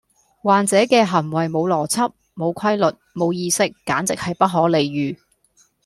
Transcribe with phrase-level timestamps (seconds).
[0.41, 5.15] 患者嘅行為無邏輯、無規律、無意識，簡直係不可理喻